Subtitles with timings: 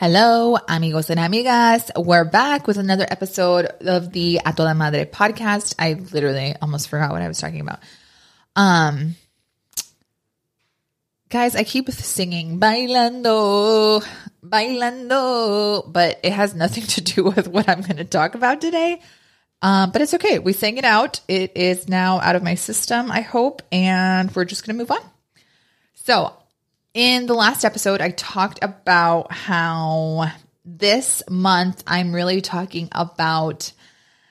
[0.00, 1.90] Hello, amigos and amigas.
[1.94, 5.74] We're back with another episode of the A Toda Madre podcast.
[5.78, 7.80] I literally almost forgot what I was talking about.
[8.56, 9.14] Um,
[11.28, 14.02] guys, I keep singing bailando,
[14.42, 19.02] bailando, but it has nothing to do with what I'm going to talk about today.
[19.60, 20.38] Um, but it's okay.
[20.38, 21.20] We sang it out.
[21.28, 24.92] It is now out of my system, I hope, and we're just going to move
[24.92, 25.10] on.
[25.92, 26.39] So
[26.94, 30.32] in the last episode, I talked about how
[30.64, 33.72] this month I'm really talking about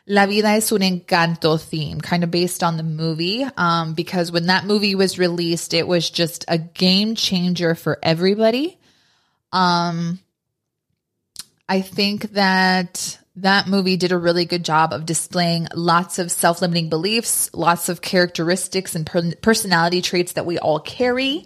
[0.07, 3.45] La vida es un encanto theme, kind of based on the movie.
[3.57, 8.79] Um, because when that movie was released, it was just a game changer for everybody.
[9.51, 10.19] Um,
[11.67, 16.61] I think that that movie did a really good job of displaying lots of self
[16.61, 21.45] limiting beliefs, lots of characteristics and per- personality traits that we all carry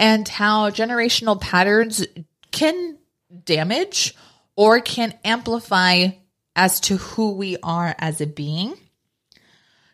[0.00, 2.04] and how generational patterns
[2.50, 2.96] can
[3.44, 4.16] damage
[4.56, 6.08] or can amplify
[6.56, 8.74] as to who we are as a being.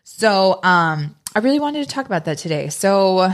[0.05, 2.69] So, um, I really wanted to talk about that today.
[2.69, 3.31] So,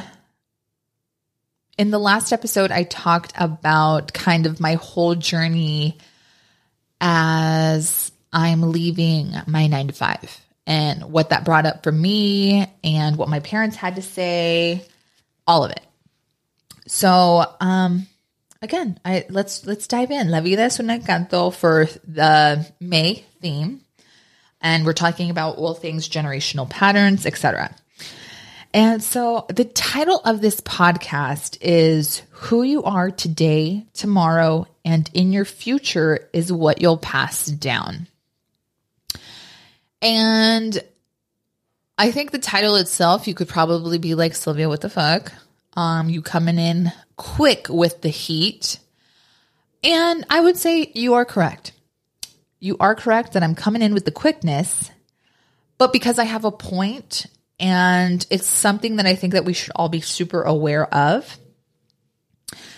[1.77, 5.99] in the last episode, I talked about kind of my whole journey
[6.99, 13.15] as I'm leaving my nine to five and what that brought up for me and
[13.15, 14.85] what my parents had to say,
[15.45, 15.85] all of it.
[16.87, 18.07] So, um,
[18.61, 20.29] again, I let's let's dive in.
[20.29, 23.81] La vida es un encanto for the May theme,
[24.61, 27.75] and we're talking about all things generational patterns, etc.
[28.73, 35.31] And so, the title of this podcast is "Who You Are Today, Tomorrow, and in
[35.31, 38.07] Your Future is What You'll Pass Down."
[40.01, 40.83] And
[41.97, 45.31] I think the title itself, you could probably be like, Sylvia, what the fuck?
[45.75, 48.79] Um, you coming in quick with the heat.
[49.83, 51.73] And I would say you are correct.
[52.59, 54.89] You are correct that I'm coming in with the quickness,
[55.77, 57.25] but because I have a point
[57.59, 61.37] and it's something that I think that we should all be super aware of.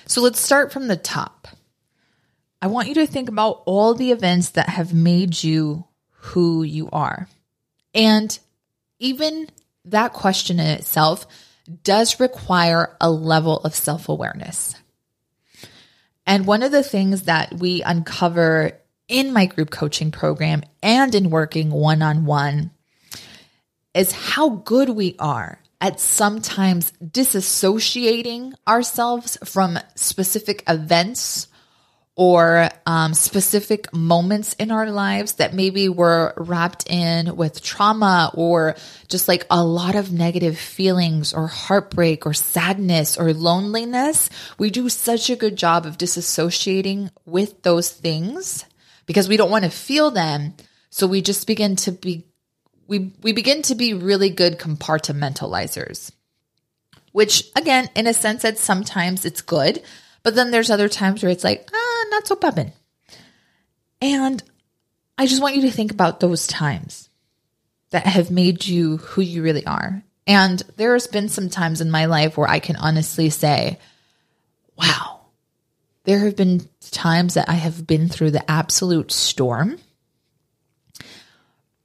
[0.07, 1.47] So let's start from the top.
[2.61, 6.89] I want you to think about all the events that have made you who you
[6.91, 7.27] are.
[7.93, 8.37] And
[8.99, 9.49] even
[9.85, 11.27] that question in itself
[11.83, 14.75] does require a level of self awareness.
[16.25, 21.29] And one of the things that we uncover in my group coaching program and in
[21.29, 22.71] working one on one
[23.93, 31.47] is how good we are at sometimes disassociating ourselves from specific events
[32.15, 38.75] or um, specific moments in our lives that maybe were wrapped in with trauma or
[39.09, 44.29] just like a lot of negative feelings or heartbreak or sadness or loneliness.
[44.57, 48.63] We do such a good job of disassociating with those things
[49.05, 50.53] because we don't want to feel them.
[50.91, 52.25] So we just begin to be,
[52.87, 56.13] we, we begin to be really good compartmentalizers,
[57.11, 59.83] which again, in a sense that sometimes it's good
[60.25, 62.73] but then there's other times where it's like, ah, not so poppin'.
[64.01, 64.43] And
[65.17, 67.09] I just want you to think about those times
[67.91, 70.03] that have made you who you really are.
[70.27, 73.79] And there's been some times in my life where I can honestly say,
[74.77, 75.21] wow,
[76.03, 79.77] there have been times that I have been through the absolute storm,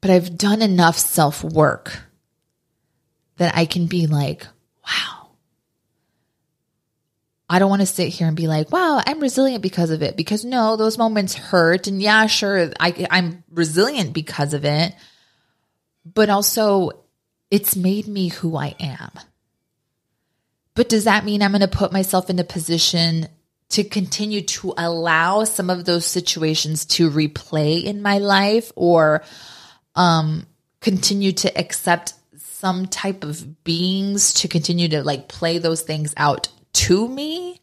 [0.00, 2.02] but I've done enough self work
[3.36, 4.46] that I can be like,
[4.86, 5.19] wow,
[7.52, 10.16] I don't want to sit here and be like, wow, I'm resilient because of it.
[10.16, 11.88] Because no, those moments hurt.
[11.88, 14.94] And yeah, sure, I, I'm resilient because of it.
[16.04, 16.92] But also,
[17.50, 19.10] it's made me who I am.
[20.76, 23.26] But does that mean I'm going to put myself in a position
[23.70, 29.24] to continue to allow some of those situations to replay in my life or
[29.96, 30.46] um,
[30.80, 36.48] continue to accept some type of beings to continue to like play those things out
[36.72, 37.60] to me?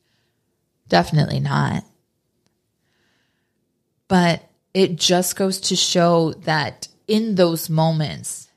[0.88, 1.84] Definitely not.
[4.08, 4.44] But
[4.74, 8.48] it just goes to show that in those moments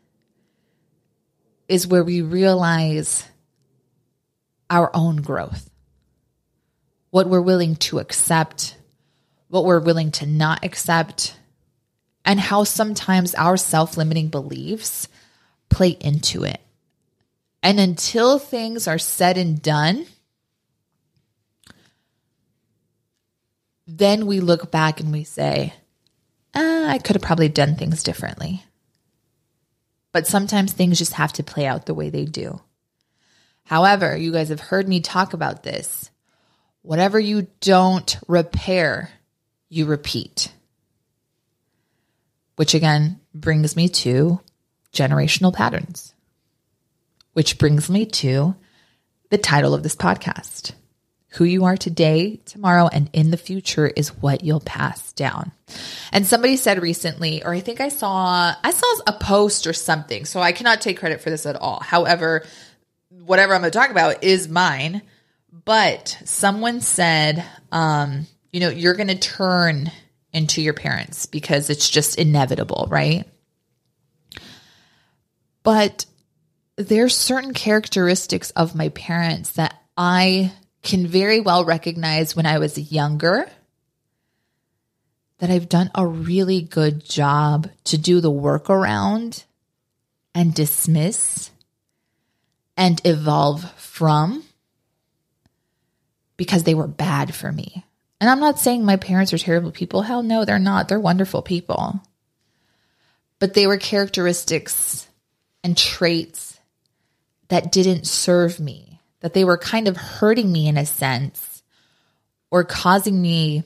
[1.68, 3.24] is where we realize
[4.68, 5.70] our own growth,
[7.10, 8.76] what we're willing to accept,
[9.48, 11.36] what we're willing to not accept,
[12.24, 15.08] and how sometimes our self limiting beliefs
[15.68, 16.60] play into it.
[17.62, 20.06] And until things are said and done,
[23.98, 25.74] then we look back and we say,
[26.54, 28.64] uh, I could have probably done things differently.
[30.12, 32.60] But sometimes things just have to play out the way they do.
[33.64, 36.10] However, you guys have heard me talk about this.
[36.82, 39.10] Whatever you don't repair
[39.68, 40.52] you repeat.
[42.56, 44.40] Which again brings me to
[44.92, 46.14] generational patterns,
[47.32, 48.54] which brings me to
[49.30, 50.72] the title of this podcast.
[51.34, 55.52] Who you are today, tomorrow, and in the future is what you'll pass down.
[56.12, 60.24] And somebody said recently, or I think I saw, I saw a post or something,
[60.24, 61.80] so I cannot take credit for this at all.
[61.80, 62.44] However,
[63.10, 65.02] whatever I'm going to talk about is mine.
[65.64, 69.90] But someone said, um, you know, you're going to turn
[70.32, 73.24] into your parents because it's just inevitable, right?
[75.62, 76.06] But
[76.76, 82.92] there's certain characteristics of my parents that I can very well recognize when I was
[82.92, 83.50] younger
[85.38, 89.44] that I've done a really good job to do the work around
[90.34, 91.50] and dismiss
[92.76, 94.44] and evolve from
[96.36, 97.84] because they were bad for me.
[98.20, 100.02] And I'm not saying my parents are terrible people.
[100.02, 100.88] Hell no, they're not.
[100.88, 102.00] They're wonderful people.
[103.38, 105.06] But they were characteristics
[105.64, 106.58] and traits
[107.48, 108.89] that didn't serve me,
[109.20, 111.62] that they were kind of hurting me in a sense
[112.50, 113.64] or causing me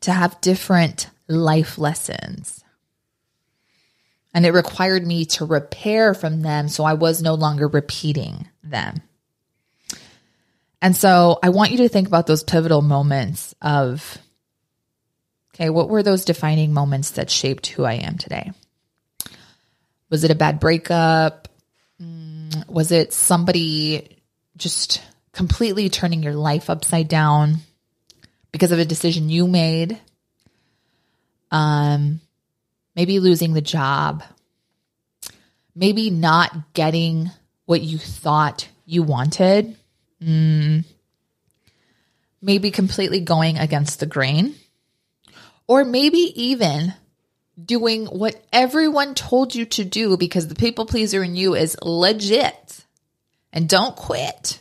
[0.00, 2.62] to have different life lessons.
[4.32, 9.02] And it required me to repair from them so I was no longer repeating them.
[10.82, 14.18] And so I want you to think about those pivotal moments of,
[15.54, 18.52] okay, what were those defining moments that shaped who I am today?
[20.10, 21.48] Was it a bad breakup?
[22.00, 24.15] Mm, was it somebody
[24.56, 27.56] just completely turning your life upside down
[28.52, 29.98] because of a decision you made?
[31.50, 32.20] Um,
[32.94, 34.24] maybe losing the job,
[35.74, 37.30] maybe not getting
[37.66, 39.76] what you thought you wanted,
[40.22, 40.84] mm,
[42.40, 44.54] maybe completely going against the grain,
[45.66, 46.94] or maybe even
[47.62, 52.85] doing what everyone told you to do because the people pleaser in you is legit
[53.56, 54.60] and don't quit.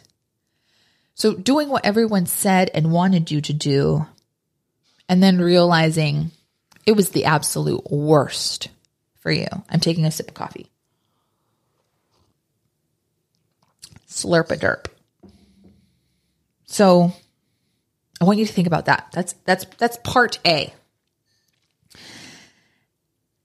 [1.16, 4.06] So, doing what everyone said and wanted you to do,
[5.08, 6.32] and then realizing
[6.86, 8.70] it was the absolute worst
[9.20, 9.48] for you.
[9.70, 10.72] I'm taking a sip of coffee.
[14.08, 14.88] Slurp a derp.
[16.66, 17.12] So,
[18.20, 19.10] I want you to think about that.
[19.12, 20.74] That's that's that's part A.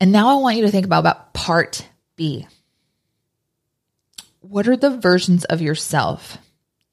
[0.00, 1.87] And now I want you to think about, about part
[2.17, 2.47] B.
[4.40, 6.38] What are the versions of yourself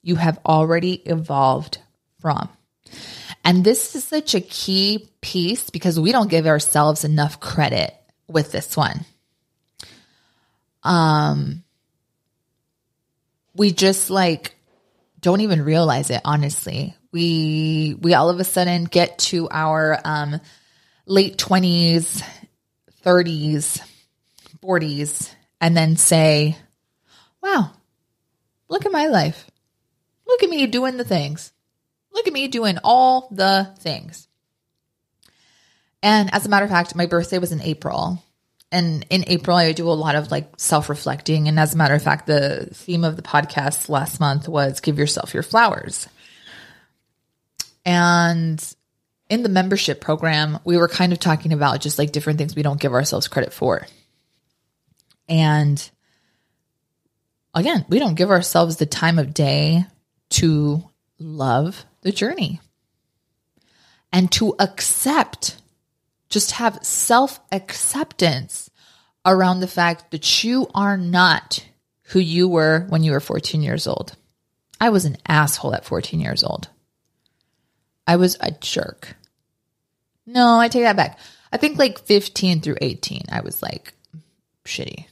[0.01, 1.79] you have already evolved
[2.19, 2.49] from?
[3.44, 7.94] And this is such a key piece because we don't give ourselves enough credit
[8.27, 9.05] with this one.
[10.83, 11.63] Um,
[13.55, 14.55] we just like
[15.19, 16.95] don't even realize it, honestly.
[17.11, 20.39] We, we all of a sudden get to our, um,
[21.05, 22.21] late twenties
[23.07, 23.79] 30s,
[24.61, 26.57] 40s, and then say,
[27.47, 27.71] wow,
[28.67, 29.49] look at my life.
[30.27, 31.51] Look at me doing the things.
[32.13, 34.27] Look at me doing all the things.
[36.03, 38.21] And as a matter of fact, my birthday was in April.
[38.71, 41.47] And in April, I do a lot of like self reflecting.
[41.47, 44.99] And as a matter of fact, the theme of the podcast last month was give
[44.99, 46.07] yourself your flowers.
[47.85, 48.61] And
[49.29, 52.63] in the membership program, we were kind of talking about just like different things we
[52.63, 53.87] don't give ourselves credit for.
[55.30, 55.89] And
[57.57, 59.85] again, we don't give ourselves the time of day
[60.30, 60.83] to
[61.19, 62.61] love the journey
[64.11, 65.57] and to accept,
[66.30, 68.69] just have self acceptance
[69.26, 71.66] around the fact that you are not
[72.04, 74.16] who you were when you were 14 years old.
[74.80, 76.69] I was an asshole at 14 years old.
[78.06, 79.16] I was a jerk.
[80.26, 81.19] No, I take that back.
[81.52, 83.94] I think like 15 through 18, I was like
[84.66, 85.06] shitty.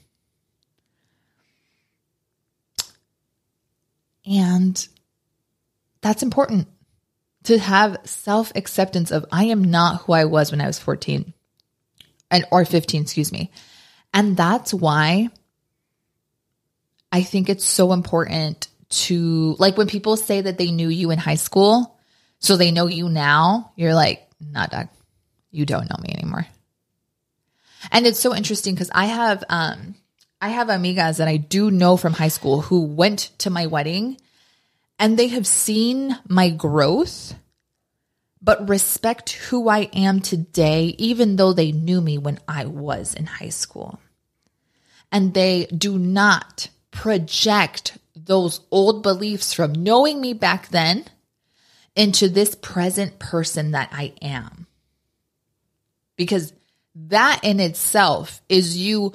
[4.26, 4.88] And
[6.02, 6.68] that's important
[7.44, 11.34] to have self acceptance of I am not who I was when I was 14
[12.32, 13.52] and or 15, excuse me.
[14.14, 15.30] And that's why
[17.12, 21.20] I think it's so important to like when people say that they knew you in
[21.20, 21.98] high school,
[22.40, 24.90] so they know you now, you're like, not nah, dog
[25.56, 26.46] you don't know me anymore.
[27.92, 29.96] And it's so interesting because I have um
[30.46, 34.22] I have amigas that I do know from high school who went to my wedding
[35.00, 37.34] and they have seen my growth
[38.44, 43.26] but respect who I am today even though they knew me when I was in
[43.26, 44.00] high school.
[45.12, 51.06] And they do not project those old beliefs from knowing me back then
[51.96, 54.68] into this present person that I am.
[56.16, 56.54] because
[56.94, 59.12] that in itself is you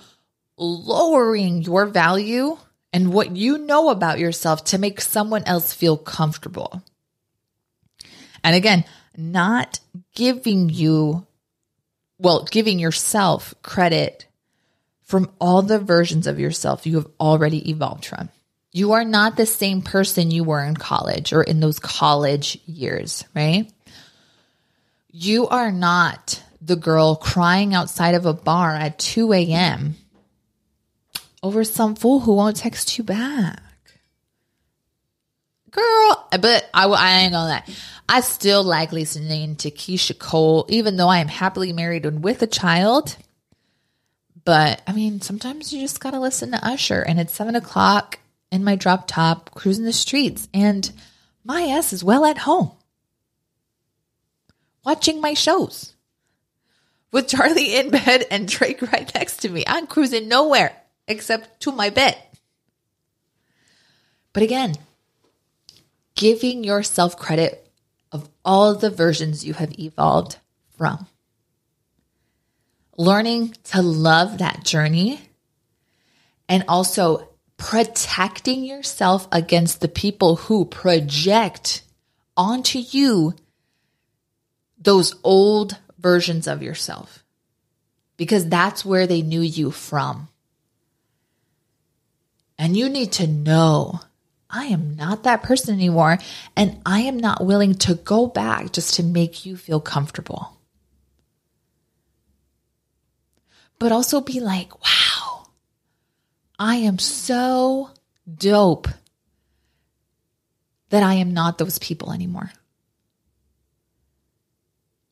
[0.61, 2.57] lowering your value
[2.93, 6.83] and what you know about yourself to make someone else feel comfortable.
[8.45, 8.85] And again,
[9.17, 9.81] not
[10.15, 11.27] giving you,
[12.19, 14.27] well, giving yourself credit
[15.03, 18.29] from all the versions of yourself you have already evolved from.
[18.73, 23.25] You are not the same person you were in college or in those college years,
[23.35, 23.71] right?
[25.11, 29.97] You are not the girl crying outside of a bar at 2 a.m.
[31.43, 33.61] over some fool who won't text you back.
[35.71, 37.65] Girl, but I, I ain't gonna lie.
[38.09, 42.43] I still like listening to Keyshia Cole, even though I am happily married and with
[42.43, 43.17] a child.
[44.45, 48.19] But I mean, sometimes you just gotta listen to Usher, and it's seven o'clock
[48.51, 50.91] in my drop top, cruising the streets, and
[51.45, 52.73] my ass is well at home,
[54.85, 55.95] watching my shows
[57.13, 59.63] with Charlie in bed and Drake right next to me.
[59.67, 60.80] I'm cruising nowhere
[61.11, 62.17] except to my bed.
[64.33, 64.77] But again,
[66.15, 67.69] giving yourself credit
[68.13, 70.39] of all the versions you have evolved
[70.79, 71.07] from.
[72.97, 75.21] Learning to love that journey
[76.49, 81.83] and also protecting yourself against the people who project
[82.37, 83.35] onto you
[84.79, 87.25] those old versions of yourself
[88.17, 90.30] because that's where they knew you from.
[92.61, 94.01] And you need to know
[94.51, 96.19] I am not that person anymore.
[96.55, 100.59] And I am not willing to go back just to make you feel comfortable.
[103.79, 105.47] But also be like, wow,
[106.59, 107.93] I am so
[108.31, 108.89] dope
[110.91, 112.53] that I am not those people anymore.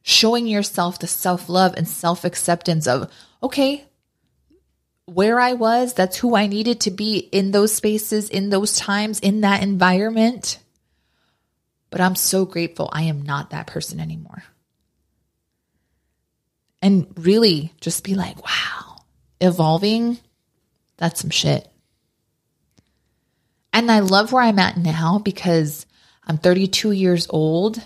[0.03, 3.11] Showing yourself the self love and self acceptance of,
[3.43, 3.87] okay,
[5.09, 9.21] where I was, that's who I needed to be in those spaces, in those times,
[9.21, 10.59] in that environment.
[11.91, 14.45] But I'm so grateful I am not that person anymore.
[16.83, 19.03] And really just be like, wow,
[19.41, 20.19] evolving,
[20.99, 21.67] that's some shit.
[23.73, 25.87] And I love where I'm at now because
[26.27, 27.83] I'm 32 years old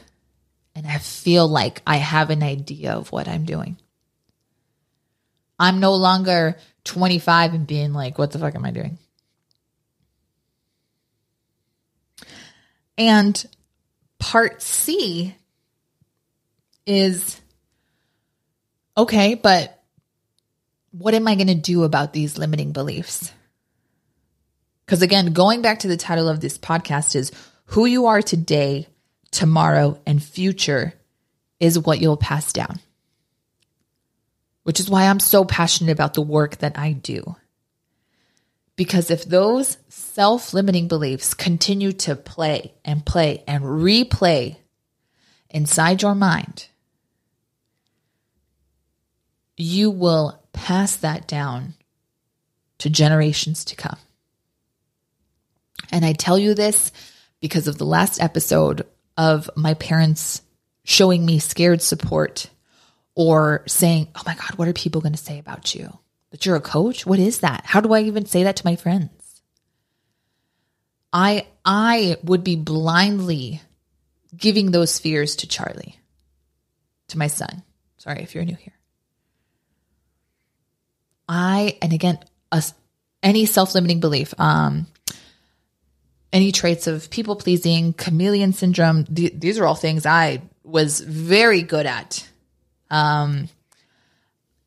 [0.74, 3.76] and I feel like I have an idea of what I'm doing.
[5.58, 8.98] I'm no longer 25 and being like, what the fuck am I doing?
[12.98, 13.44] And
[14.18, 15.34] part C
[16.86, 17.40] is
[18.96, 19.82] okay, but
[20.90, 23.32] what am I going to do about these limiting beliefs?
[24.84, 27.32] Because again, going back to the title of this podcast is
[27.66, 28.88] who you are today,
[29.30, 30.92] tomorrow, and future
[31.58, 32.78] is what you'll pass down
[34.62, 37.36] which is why I'm so passionate about the work that I do.
[38.76, 44.56] Because if those self limiting beliefs continue to play and play and replay
[45.50, 46.68] inside your mind,
[49.56, 51.74] you will pass that down
[52.78, 53.98] to generations to come.
[55.90, 56.90] And I tell you this
[57.40, 60.42] because of the last episode of my parents
[60.84, 62.48] showing me scared support
[63.14, 65.98] or saying, Oh my God, what are people going to say about you?
[66.30, 67.04] That you're a coach?
[67.04, 67.64] What is that?
[67.66, 69.42] How do I even say that to my friends?
[71.12, 73.60] I I would be blindly
[74.34, 75.96] giving those fears to Charlie,
[77.08, 77.62] to my son.
[77.98, 78.72] Sorry if you're new here.
[81.28, 82.18] I and again,
[82.50, 82.62] a,
[83.22, 84.86] any self-limiting belief, um,
[86.32, 89.04] any traits of people pleasing, chameleon syndrome.
[89.04, 92.26] Th- these are all things I was very good at
[92.92, 93.48] um,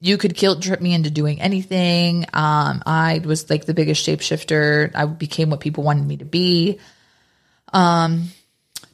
[0.01, 2.25] you could guilt trip me into doing anything.
[2.33, 4.91] Um, I was like the biggest shapeshifter.
[4.93, 6.79] I became what people wanted me to be.
[7.71, 8.29] Um,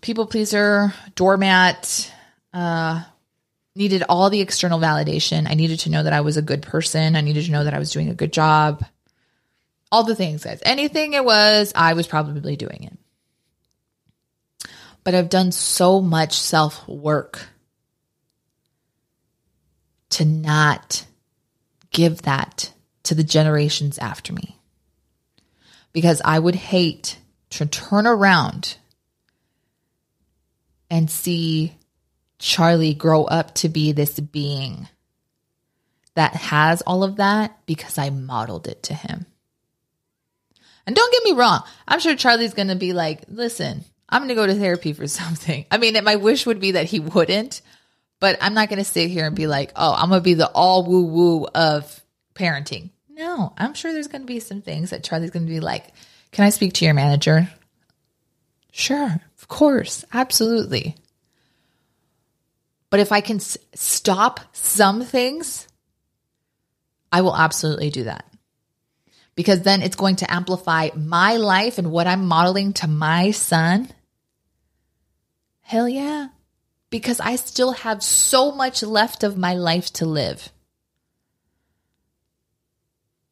[0.02, 2.14] people pleaser, doormat,
[2.54, 3.04] uh,
[3.74, 5.50] needed all the external validation.
[5.50, 7.16] I needed to know that I was a good person.
[7.16, 8.84] I needed to know that I was doing a good job.
[9.94, 10.62] All the things, guys.
[10.64, 14.70] Anything it was, I was probably doing it.
[15.04, 17.48] But I've done so much self work
[20.12, 21.06] to not
[21.92, 22.72] give that
[23.04, 24.58] to the generations after me.
[25.94, 27.18] Because I would hate
[27.52, 28.78] to turn around
[30.90, 31.76] and see
[32.40, 34.88] Charlie grow up to be this being
[36.16, 39.26] that has all of that because I modeled it to him.
[40.86, 44.30] And don't get me wrong, I'm sure Charlie's going to be like, listen, I'm going
[44.30, 45.66] to go to therapy for something.
[45.72, 47.62] I mean, my wish would be that he wouldn't,
[48.22, 50.36] But I'm not going to sit here and be like, oh, I'm going to be
[50.36, 52.02] the all woo woo of
[52.36, 52.92] parenting.
[53.10, 55.88] No, I'm sure there's going to be some things that Charlie's going to be like,
[56.32, 57.50] can I speak to your manager?
[58.72, 60.96] Sure, of course, absolutely.
[62.92, 65.68] But if I can s- stop some things,
[67.12, 68.26] I will absolutely do that.
[69.34, 73.90] Because then it's going to amplify my life and what I'm modeling to my son.
[75.62, 76.28] Hell yeah.
[76.92, 80.50] Because I still have so much left of my life to live.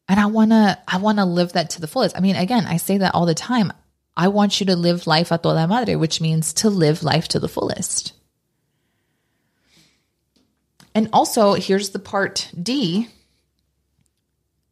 [0.08, 2.16] And I want to I want to live that to the fullest.
[2.16, 3.72] I mean, again, I say that all the time.
[4.16, 7.38] I want you to live life a toda madre, which means to live life to
[7.38, 8.12] the fullest.
[10.94, 13.08] And also, here's the part D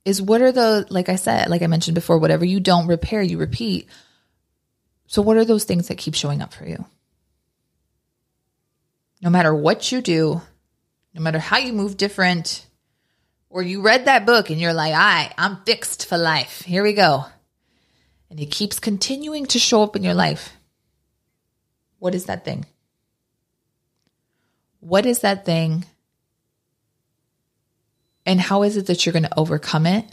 [0.04, 3.23] is what are the like I said, like I mentioned before, whatever you don't repair,
[3.23, 3.87] you repeat.
[5.07, 6.85] So what are those things that keep showing up for you?
[9.20, 10.40] No matter what you do,
[11.14, 12.66] no matter how you move different,
[13.50, 16.62] or you read that book and you're like, I, I'm fixed for life.
[16.62, 17.25] Here we go.
[18.30, 20.52] And it keeps continuing to show up in your life.
[21.98, 22.66] What is that thing?
[24.80, 25.87] What is that thing?
[28.26, 30.04] And how is it that you're going to overcome it?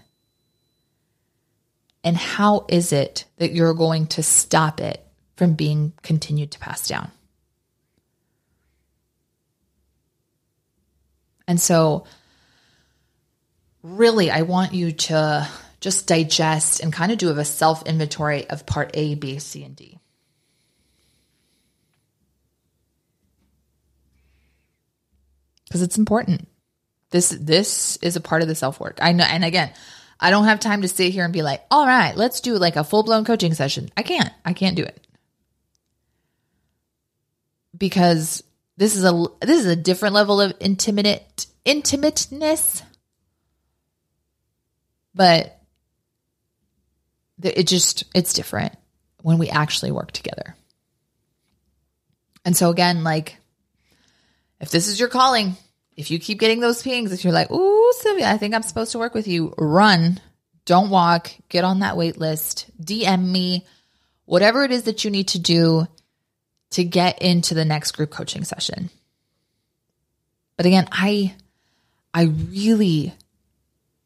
[2.04, 6.88] And how is it that you're going to stop it from being continued to pass
[6.88, 7.12] down?
[11.48, 12.06] And so,
[13.84, 15.48] really, I want you to
[15.80, 19.76] just digest and kind of do a self inventory of part A, B, C, and
[19.76, 20.00] D.
[25.68, 26.48] Because it's important.
[27.12, 28.98] This this is a part of the self work.
[29.02, 29.72] I know, and again,
[30.20, 32.76] I don't have time to sit here and be like, all right, let's do like
[32.76, 33.90] a full blown coaching session.
[33.96, 34.32] I can't.
[34.44, 35.06] I can't do it
[37.78, 38.44] because
[38.78, 42.84] this is a this is a different level of intimate intimateness.
[45.14, 45.58] But
[47.42, 48.76] it just it's different
[49.22, 50.56] when we actually work together.
[52.44, 53.38] And so again like
[54.60, 55.56] if this is your calling
[55.96, 58.92] if you keep getting those pings if you're like ooh sylvia i think i'm supposed
[58.92, 60.20] to work with you run.
[60.66, 61.32] Don't walk.
[61.48, 62.70] Get on that wait list.
[62.82, 63.66] Dm me.
[64.26, 65.88] Whatever it is that you need to do
[66.76, 68.90] to get into the next group coaching session
[70.58, 71.36] but again i
[72.16, 73.14] I really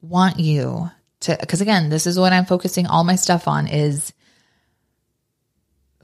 [0.01, 4.13] want you to, because again, this is what I'm focusing all my stuff on is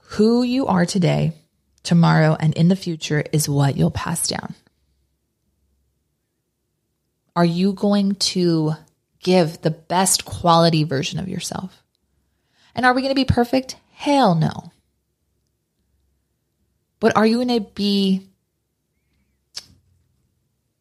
[0.01, 1.33] who you are today,
[1.81, 4.53] tomorrow, and in the future is what you'll pass down.
[7.35, 8.73] Are you going to
[9.19, 11.81] give the best quality version of yourself?
[12.75, 13.77] And are we going to be perfect?
[13.93, 14.71] Hell no.
[17.05, 18.25] But are you going to be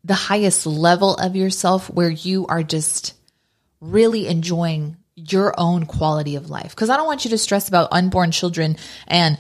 [0.04, 3.12] the highest level of yourself where you are just
[3.82, 6.70] really enjoying your own quality of life.
[6.70, 9.36] Because I don't want you to stress about unborn children and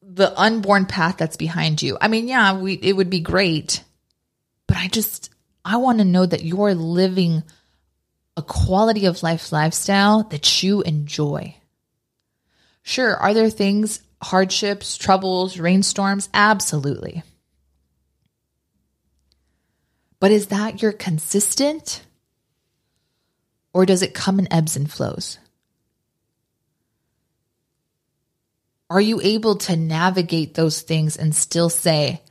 [0.00, 1.98] the unborn path that's behind you.
[2.00, 3.82] I mean, yeah, we it would be great,
[4.68, 5.30] but I just
[5.64, 7.42] I want to know that you're living
[8.36, 11.56] a quality of life lifestyle that you enjoy.
[12.84, 16.28] Sure, are there things, hardships, troubles, rainstorms?
[16.34, 17.22] Absolutely.
[20.20, 22.04] But is that your consistent?
[23.72, 25.38] Or does it come in ebbs and flows?
[28.90, 32.22] Are you able to navigate those things and still say,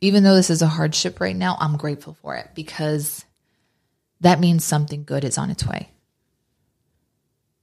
[0.00, 3.24] even though this is a hardship right now, I'm grateful for it because
[4.20, 5.90] that means something good is on its way.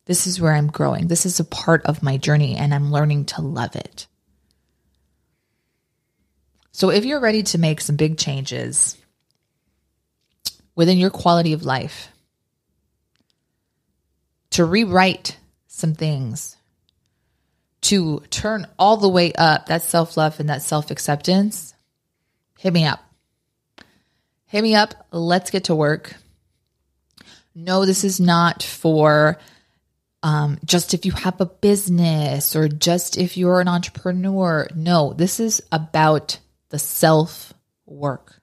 [0.08, 1.08] This is where I'm growing.
[1.08, 4.08] This is a part of my journey and I'm learning to love it.
[6.72, 8.98] So if you're ready to make some big changes
[10.76, 12.10] within your quality of life,
[14.52, 16.56] to rewrite some things,
[17.82, 21.74] to turn all the way up that self love and that self acceptance,
[22.58, 23.04] hit me up.
[24.46, 25.06] Hit me up.
[25.12, 26.16] Let's get to work.
[27.54, 29.38] No, this is not for
[30.24, 34.68] um, just if you have a business or just if you're an entrepreneur.
[34.76, 37.54] No, this is about the self
[37.86, 38.42] work.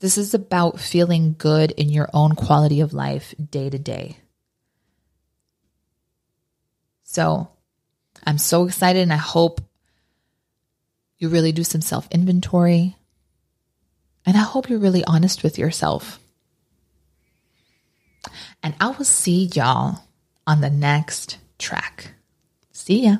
[0.00, 4.16] This is about feeling good in your own quality of life day to day.
[7.02, 7.48] So
[8.24, 9.60] I'm so excited and I hope
[11.18, 12.96] you really do some self inventory.
[14.26, 16.18] And I hope you're really honest with yourself.
[18.62, 20.02] And I will see y'all
[20.46, 22.14] on the next track.
[22.72, 23.16] See ya.